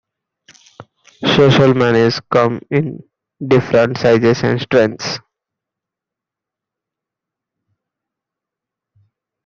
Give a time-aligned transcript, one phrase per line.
[1.35, 3.07] Social manias come in
[3.47, 5.19] different sizes and strengths.